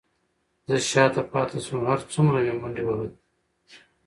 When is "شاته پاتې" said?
0.91-1.57